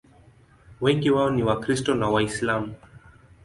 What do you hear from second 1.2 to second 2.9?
ni Wakristo na Waislamu.